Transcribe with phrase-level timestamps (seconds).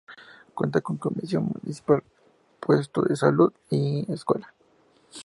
[0.55, 2.01] Cuenta con comisión municipal,
[2.59, 4.51] puesto de salud y escuela.